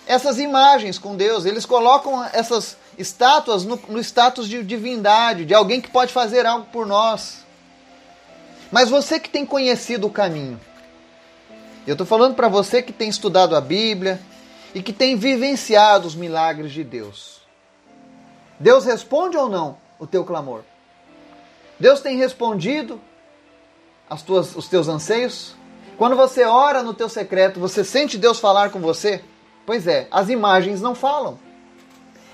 essas 0.06 0.38
imagens 0.38 1.00
com 1.00 1.16
Deus, 1.16 1.46
eles 1.46 1.66
colocam 1.66 2.24
essas 2.34 2.76
estátuas 2.98 3.64
no, 3.64 3.80
no 3.88 4.00
status 4.00 4.48
de 4.50 4.62
divindade, 4.62 5.46
de 5.46 5.54
alguém 5.54 5.80
que 5.80 5.90
pode 5.90 6.12
fazer 6.12 6.46
algo 6.46 6.66
por 6.72 6.86
nós. 6.86 7.46
Mas 8.70 8.90
você 8.90 9.20
que 9.20 9.30
tem 9.30 9.46
conhecido 9.46 10.08
o 10.08 10.12
caminho, 10.12 10.60
eu 11.88 11.94
estou 11.94 12.06
falando 12.06 12.36
para 12.36 12.50
você 12.50 12.82
que 12.82 12.92
tem 12.92 13.10
estudado 13.10 13.56
a 13.56 13.62
Bíblia 13.62 14.20
e 14.76 14.84
que 14.84 14.94
tem 14.94 15.16
vivenciado 15.16 16.08
os 16.08 16.16
milagres 16.16 16.72
de 16.72 16.84
Deus. 16.84 17.42
Deus 18.60 18.86
responde 18.86 19.38
ou 19.38 19.50
não 19.50 19.78
o 19.98 20.06
teu 20.06 20.24
clamor? 20.24 20.62
Deus 21.80 22.02
tem 22.02 22.18
respondido 22.18 23.02
as 24.12 24.22
tuas, 24.22 24.53
os 24.58 24.68
teus 24.68 24.89
anseios? 24.89 25.56
Quando 25.98 26.18
você 26.18 26.44
ora 26.44 26.84
no 26.84 26.94
teu 26.94 27.08
secreto, 27.08 27.62
você 27.62 27.82
sente 27.82 28.18
Deus 28.18 28.39
falar 28.39 28.70
com 28.70 28.82
você? 28.82 29.24
Pois 29.65 29.88
é, 29.88 30.10
as 30.12 30.27
imagens 30.27 30.82
não 30.82 30.94
falam. 30.94 31.39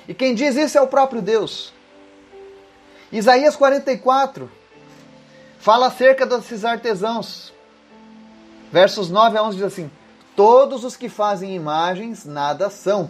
E 0.07 0.13
quem 0.13 0.33
diz 0.33 0.55
isso 0.55 0.75
é 0.75 0.81
o 0.81 0.87
próprio 0.87 1.21
Deus. 1.21 1.71
Isaías 3.11 3.55
44 3.55 4.49
fala 5.59 5.87
acerca 5.87 6.25
desses 6.25 6.65
artesãos. 6.65 7.53
Versos 8.71 9.11
9 9.11 9.37
a 9.37 9.43
11 9.43 9.57
diz 9.57 9.65
assim: 9.65 9.91
Todos 10.35 10.83
os 10.83 10.97
que 10.97 11.07
fazem 11.07 11.55
imagens 11.55 12.25
nada 12.25 12.71
são, 12.71 13.07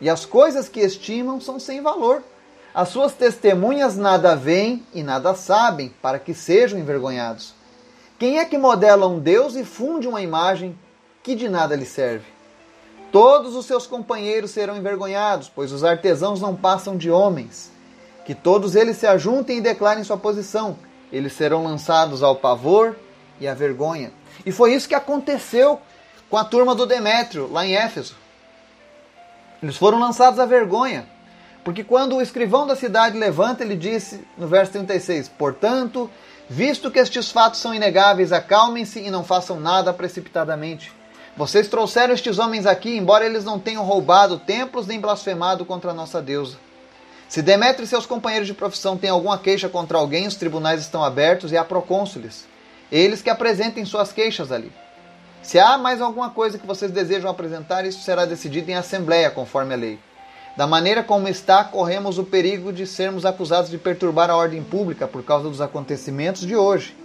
e 0.00 0.10
as 0.10 0.26
coisas 0.26 0.68
que 0.68 0.80
estimam 0.80 1.40
são 1.40 1.60
sem 1.60 1.80
valor. 1.80 2.24
As 2.74 2.88
suas 2.88 3.12
testemunhas 3.12 3.96
nada 3.96 4.34
veem 4.34 4.84
e 4.92 5.04
nada 5.04 5.34
sabem, 5.34 5.94
para 6.02 6.18
que 6.18 6.34
sejam 6.34 6.80
envergonhados. 6.80 7.61
Quem 8.22 8.38
é 8.38 8.44
que 8.44 8.56
modela 8.56 9.08
um 9.08 9.18
Deus 9.18 9.56
e 9.56 9.64
funde 9.64 10.06
uma 10.06 10.22
imagem 10.22 10.78
que 11.24 11.34
de 11.34 11.48
nada 11.48 11.74
lhe 11.74 11.84
serve? 11.84 12.24
Todos 13.10 13.56
os 13.56 13.66
seus 13.66 13.84
companheiros 13.84 14.52
serão 14.52 14.76
envergonhados, 14.76 15.50
pois 15.52 15.72
os 15.72 15.82
artesãos 15.82 16.40
não 16.40 16.54
passam 16.54 16.96
de 16.96 17.10
homens. 17.10 17.72
Que 18.24 18.32
todos 18.32 18.76
eles 18.76 18.96
se 18.96 19.08
ajuntem 19.08 19.58
e 19.58 19.60
declarem 19.60 20.04
sua 20.04 20.16
posição. 20.16 20.78
Eles 21.10 21.32
serão 21.32 21.64
lançados 21.64 22.22
ao 22.22 22.36
pavor 22.36 22.94
e 23.40 23.48
à 23.48 23.54
vergonha. 23.54 24.12
E 24.46 24.52
foi 24.52 24.72
isso 24.72 24.88
que 24.88 24.94
aconteceu 24.94 25.80
com 26.30 26.36
a 26.36 26.44
turma 26.44 26.76
do 26.76 26.86
Demétrio, 26.86 27.50
lá 27.50 27.66
em 27.66 27.74
Éfeso. 27.74 28.14
Eles 29.60 29.76
foram 29.76 29.98
lançados 29.98 30.38
à 30.38 30.46
vergonha. 30.46 31.08
Porque 31.64 31.84
quando 31.84 32.16
o 32.16 32.22
escrivão 32.22 32.66
da 32.66 32.74
cidade 32.74 33.16
levanta, 33.16 33.62
ele 33.62 33.76
disse 33.76 34.26
no 34.36 34.48
verso 34.48 34.72
36: 34.72 35.28
Portanto, 35.28 36.10
visto 36.48 36.90
que 36.90 36.98
estes 36.98 37.30
fatos 37.30 37.60
são 37.60 37.74
inegáveis, 37.74 38.32
acalmem-se 38.32 39.00
e 39.00 39.10
não 39.10 39.22
façam 39.22 39.60
nada 39.60 39.92
precipitadamente 39.92 40.92
vocês 41.34 41.66
trouxeram 41.66 42.12
estes 42.12 42.38
homens 42.38 42.66
aqui, 42.66 42.94
embora 42.96 43.24
eles 43.24 43.44
não 43.44 43.58
tenham 43.58 43.84
roubado 43.84 44.38
templos 44.38 44.86
nem 44.86 45.00
blasfemado 45.00 45.64
contra 45.64 45.90
a 45.90 45.94
nossa 45.94 46.20
deusa. 46.20 46.58
Se 47.26 47.40
Demétrio 47.40 47.84
e 47.84 47.88
seus 47.88 48.04
companheiros 48.04 48.46
de 48.46 48.52
profissão 48.52 48.98
têm 48.98 49.08
alguma 49.08 49.38
queixa 49.38 49.66
contra 49.66 49.96
alguém, 49.96 50.26
os 50.26 50.34
tribunais 50.34 50.82
estão 50.82 51.02
abertos 51.02 51.50
e 51.50 51.56
há 51.56 51.64
procônsules. 51.64 52.46
Eles 52.90 53.22
que 53.22 53.30
apresentem 53.30 53.86
suas 53.86 54.12
queixas 54.12 54.52
ali. 54.52 54.70
Se 55.42 55.58
há 55.58 55.78
mais 55.78 56.02
alguma 56.02 56.28
coisa 56.28 56.58
que 56.58 56.66
vocês 56.66 56.90
desejam 56.90 57.30
apresentar, 57.30 57.86
isso 57.86 58.02
será 58.02 58.26
decidido 58.26 58.70
em 58.70 58.74
assembleia, 58.74 59.30
conforme 59.30 59.72
a 59.72 59.78
lei. 59.78 59.98
Da 60.56 60.66
maneira 60.66 61.02
como 61.02 61.28
está, 61.28 61.64
corremos 61.64 62.18
o 62.18 62.24
perigo 62.24 62.72
de 62.72 62.86
sermos 62.86 63.24
acusados 63.24 63.70
de 63.70 63.78
perturbar 63.78 64.30
a 64.30 64.36
ordem 64.36 64.62
pública 64.62 65.08
por 65.08 65.22
causa 65.22 65.48
dos 65.48 65.60
acontecimentos 65.60 66.46
de 66.46 66.54
hoje. 66.54 66.96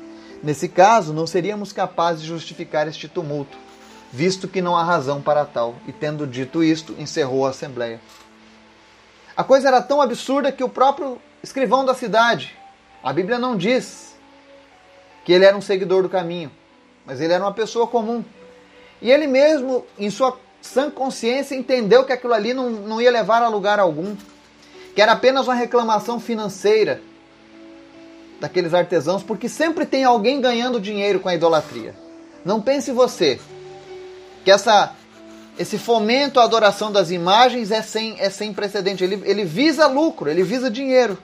Nesse 0.44 0.68
caso, 0.68 1.14
não 1.14 1.26
seríamos 1.26 1.72
capazes 1.72 2.22
de 2.22 2.28
justificar 2.28 2.88
este 2.88 3.08
tumulto 3.08 3.58
visto 4.12 4.48
que 4.48 4.62
não 4.62 4.76
há 4.76 4.84
razão 4.84 5.22
para 5.22 5.46
tal. 5.46 5.76
E 5.88 5.92
tendo 5.92 6.26
dito 6.26 6.64
isto, 6.64 6.96
encerrou 6.98 7.46
a 7.46 7.50
assembleia. 7.50 8.00
A 9.36 9.44
coisa 9.44 9.68
era 9.68 9.82
tão 9.82 10.02
absurda 10.02 10.52
que 10.52 10.64
o 10.64 10.70
próprio 10.70 11.22
escrivão 11.44 11.86
da 11.86 11.94
cidade, 11.94 12.58
a 13.04 13.14
Bíblia 13.14 13.38
não 13.38 13.56
diz 13.56 14.16
que 15.24 15.32
ele 15.32 15.46
era 15.46 15.56
um 15.56 15.62
seguidor 15.62 16.02
do 16.02 16.10
caminho, 16.10 16.52
mas 17.06 17.22
ele 17.22 17.34
era 17.34 17.44
uma 17.44 17.54
pessoa 17.54 17.88
comum. 17.88 18.24
E 19.02 19.12
ele 19.12 19.28
mesmo, 19.28 19.86
em 20.00 20.10
sua 20.10 20.38
sã 20.62 20.90
consciência, 20.90 21.56
entendeu 21.56 22.04
que 22.04 22.14
aquilo 22.14 22.34
ali 22.34 22.54
não, 22.54 22.70
não 22.70 23.02
ia 23.02 23.12
levar 23.12 23.42
a 23.42 23.48
lugar 23.48 23.80
algum, 23.80 24.16
que 24.94 25.02
era 25.02 25.14
apenas 25.14 25.48
uma 25.48 25.56
reclamação 25.56 26.20
financeira 26.20 27.02
daqueles 28.40 28.74
artesãos, 28.74 29.24
porque 29.24 29.50
sempre 29.50 29.86
tem 29.86 30.04
alguém 30.04 30.42
ganhando 30.42 30.80
dinheiro 30.80 31.20
com 31.20 31.30
a 31.30 31.36
idolatria. 31.36 31.96
Não 32.44 32.62
pense 32.62 32.92
você 32.92 33.40
que 34.44 34.52
essa, 34.52 34.94
esse 35.58 35.78
fomento 35.78 36.40
à 36.40 36.44
adoração 36.44 36.92
das 36.92 37.12
imagens 37.12 37.72
é 37.72 37.82
sem, 37.82 38.16
é 38.20 38.30
sem 38.30 38.54
precedente. 38.54 39.04
Ele, 39.04 39.22
ele 39.26 39.44
visa 39.44 39.88
lucro, 39.88 40.30
ele 40.30 40.44
visa 40.44 40.70
dinheiro. 40.70 41.18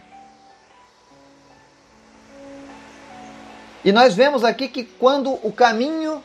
E 3.85 3.91
nós 3.91 4.13
vemos 4.13 4.43
aqui 4.43 4.67
que 4.67 4.83
quando 4.83 5.33
o 5.43 5.51
caminho 5.51 6.23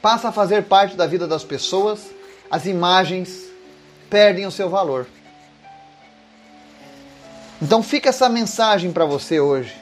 passa 0.00 0.28
a 0.28 0.32
fazer 0.32 0.64
parte 0.64 0.96
da 0.96 1.06
vida 1.06 1.26
das 1.26 1.44
pessoas, 1.44 2.00
as 2.50 2.66
imagens 2.66 3.48
perdem 4.08 4.46
o 4.46 4.50
seu 4.50 4.68
valor. 4.68 5.06
Então 7.60 7.82
fica 7.82 8.08
essa 8.08 8.28
mensagem 8.28 8.92
para 8.92 9.04
você 9.04 9.40
hoje. 9.40 9.74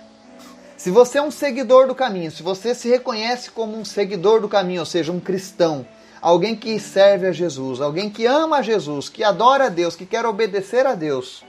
Se 0.76 0.90
você 0.90 1.18
é 1.18 1.22
um 1.22 1.30
seguidor 1.30 1.86
do 1.86 1.94
caminho, 1.94 2.30
se 2.30 2.42
você 2.42 2.74
se 2.74 2.88
reconhece 2.88 3.50
como 3.50 3.76
um 3.76 3.84
seguidor 3.84 4.40
do 4.40 4.48
caminho, 4.48 4.80
ou 4.80 4.86
seja, 4.86 5.12
um 5.12 5.20
cristão, 5.20 5.86
alguém 6.20 6.54
que 6.54 6.78
serve 6.78 7.26
a 7.26 7.32
Jesus, 7.32 7.80
alguém 7.80 8.10
que 8.10 8.26
ama 8.26 8.58
a 8.58 8.62
Jesus, 8.62 9.08
que 9.08 9.24
adora 9.24 9.66
a 9.66 9.68
Deus, 9.68 9.96
que 9.96 10.06
quer 10.06 10.26
obedecer 10.26 10.86
a 10.86 10.94
Deus. 10.94 11.44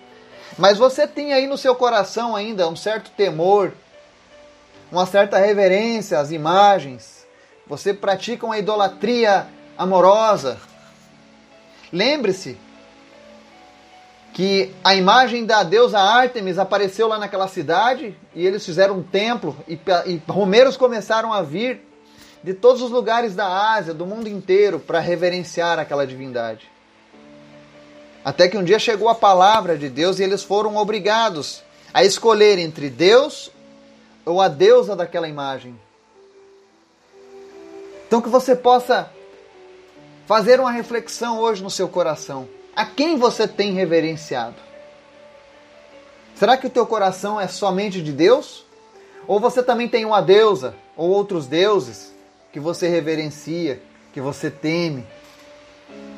Mas 0.58 0.78
você 0.78 1.06
tem 1.08 1.34
aí 1.34 1.46
no 1.46 1.58
seu 1.58 1.76
coração 1.76 2.36
ainda 2.36 2.68
um 2.68 2.76
certo 2.76 3.12
temor, 3.12 3.74
uma 4.92 5.06
certa 5.06 5.38
reverência 5.38 6.20
às 6.20 6.32
imagens. 6.32 7.26
Você 7.68 7.94
pratica 7.94 8.46
uma 8.46 8.58
idolatria 8.58 9.48
amorosa. 9.78 10.58
Lembre-se 11.92 12.58
que 14.34 14.72
a 14.84 14.94
imagem 14.94 15.46
da 15.46 15.64
deusa 15.64 16.00
Ártemis 16.00 16.60
apareceu 16.60 17.08
lá 17.08 17.18
naquela 17.18 17.48
cidade 17.48 18.16
e 18.36 18.46
eles 18.46 18.66
fizeram 18.66 18.98
um 18.98 19.04
templo 19.04 19.56
e, 19.68 19.80
e 20.06 20.22
romeiros 20.28 20.78
começaram 20.78 21.34
a 21.34 21.42
vir 21.42 21.82
de 22.44 22.54
todos 22.54 22.82
os 22.82 22.92
lugares 22.92 23.36
da 23.36 23.48
Ásia, 23.74 23.94
do 23.94 24.06
mundo 24.06 24.30
inteiro, 24.30 24.80
para 24.80 25.00
reverenciar 25.00 25.80
aquela 25.80 26.06
divindade. 26.06 26.70
Até 28.24 28.48
que 28.48 28.58
um 28.58 28.64
dia 28.64 28.78
chegou 28.78 29.10
a 29.10 29.16
palavra 29.16 29.78
de 29.78 29.90
Deus 29.90 30.20
e 30.20 30.24
eles 30.24 30.44
foram 30.44 30.76
obrigados 30.76 31.64
a 31.94 32.04
escolher 32.04 32.60
entre 32.60 32.90
Deus 32.90 33.50
ou 34.26 34.42
a 34.42 34.48
deusa 34.48 34.96
daquela 34.96 35.28
imagem. 35.28 35.80
Então 38.06 38.22
que 38.22 38.30
você 38.30 38.56
possa 38.56 39.10
fazer 40.28 40.60
uma 40.60 40.72
reflexão 40.72 41.40
hoje 41.40 41.64
no 41.64 41.70
seu 41.70 41.88
coração. 41.88 42.50
A 42.76 42.86
quem 42.86 43.18
você 43.18 43.48
tem 43.48 43.74
reverenciado? 43.74 44.58
Será 46.36 46.58
que 46.58 46.68
o 46.68 46.70
teu 46.70 46.86
coração 46.86 47.40
é 47.40 47.48
somente 47.48 48.04
de 48.04 48.12
Deus? 48.12 48.66
Ou 49.26 49.40
você 49.40 49.64
também 49.64 49.88
tem 49.88 50.04
uma 50.04 50.22
deusa 50.22 50.76
ou 50.98 51.10
outros 51.10 51.48
deuses 51.48 52.14
que 52.52 52.60
você 52.60 52.90
reverencia, 52.90 53.82
que 54.12 54.20
você 54.20 54.52
teme, 54.52 55.08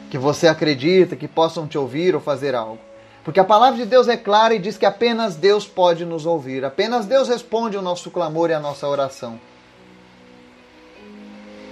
que 0.10 0.18
você 0.18 0.48
acredita 0.48 1.16
que 1.16 1.28
possam 1.28 1.68
te 1.68 1.78
ouvir 1.78 2.16
ou 2.16 2.20
fazer 2.20 2.56
algo? 2.56 2.80
Porque 3.24 3.40
a 3.40 3.46
palavra 3.46 3.78
de 3.78 3.86
Deus 3.86 4.08
é 4.08 4.18
clara 4.18 4.56
e 4.56 4.60
diz 4.60 4.76
que 4.76 4.88
apenas 4.88 5.36
Deus 5.36 5.68
pode 5.68 6.04
nos 6.04 6.26
ouvir, 6.26 6.66
apenas 6.66 7.06
Deus 7.06 7.28
responde 7.28 7.78
o 7.78 7.82
nosso 7.82 8.10
clamor 8.10 8.50
e 8.50 8.54
a 8.54 8.60
nossa 8.60 8.88
oração. 8.88 9.40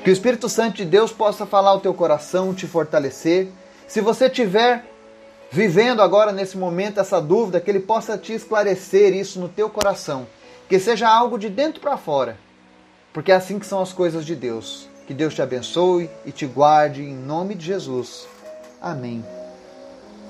Que 0.08 0.12
o 0.12 0.14
Espírito 0.14 0.48
Santo 0.48 0.78
de 0.78 0.86
Deus 0.86 1.12
possa 1.12 1.46
falar 1.46 1.72
ao 1.72 1.82
teu 1.82 1.94
coração, 1.94 2.54
te 2.54 2.66
fortalecer. 2.66 3.50
Se 3.90 4.00
você 4.00 4.30
tiver 4.30 4.86
vivendo 5.52 6.02
agora 6.02 6.32
nesse 6.32 6.58
momento 6.58 7.02
essa 7.02 7.20
dúvida, 7.20 7.60
que 7.60 7.70
ele 7.70 7.82
possa 7.82 8.18
te 8.18 8.32
esclarecer 8.32 9.14
isso 9.14 9.38
no 9.38 9.50
teu 9.50 9.70
coração, 9.70 10.26
que 10.70 10.80
seja 10.80 11.10
algo 11.10 11.38
de 11.38 11.50
dentro 11.50 11.82
para 11.82 11.98
fora. 11.98 12.38
Porque 13.12 13.34
é 13.34 13.36
assim 13.36 13.60
que 13.60 13.66
são 13.66 13.82
as 13.82 13.92
coisas 13.92 14.26
de 14.26 14.34
Deus. 14.34 14.88
Que 15.06 15.14
Deus 15.14 15.36
te 15.36 15.42
abençoe 15.42 16.10
e 16.26 16.32
te 16.32 16.46
guarde 16.46 17.04
em 17.04 17.14
nome 17.14 17.54
de 17.54 17.66
Jesus. 17.66 18.26
Amém. 18.82 19.26